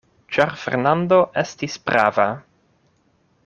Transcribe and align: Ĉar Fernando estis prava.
Ĉar 0.35 0.53
Fernando 0.61 1.19
estis 1.43 1.77
prava. 1.91 2.27